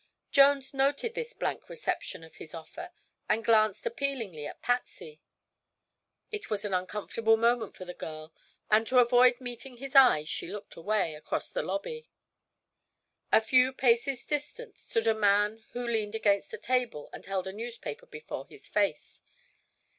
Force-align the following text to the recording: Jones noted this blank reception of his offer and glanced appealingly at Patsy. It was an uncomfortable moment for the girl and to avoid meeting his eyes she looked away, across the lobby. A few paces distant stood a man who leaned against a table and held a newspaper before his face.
Jones 0.31 0.73
noted 0.73 1.13
this 1.13 1.33
blank 1.35 1.69
reception 1.69 2.23
of 2.23 2.37
his 2.37 2.55
offer 2.55 2.89
and 3.29 3.45
glanced 3.45 3.85
appealingly 3.85 4.47
at 4.47 4.59
Patsy. 4.63 5.21
It 6.31 6.49
was 6.49 6.65
an 6.65 6.73
uncomfortable 6.73 7.37
moment 7.37 7.75
for 7.77 7.85
the 7.85 7.93
girl 7.93 8.33
and 8.71 8.87
to 8.87 8.97
avoid 8.97 9.39
meeting 9.39 9.77
his 9.77 9.95
eyes 9.95 10.27
she 10.27 10.47
looked 10.47 10.75
away, 10.75 11.13
across 11.13 11.49
the 11.49 11.61
lobby. 11.61 12.09
A 13.31 13.41
few 13.41 13.71
paces 13.71 14.25
distant 14.25 14.79
stood 14.79 15.05
a 15.05 15.13
man 15.13 15.65
who 15.73 15.85
leaned 15.87 16.15
against 16.15 16.51
a 16.51 16.57
table 16.57 17.07
and 17.13 17.23
held 17.27 17.45
a 17.45 17.53
newspaper 17.53 18.07
before 18.07 18.47
his 18.47 18.67
face. 18.67 19.21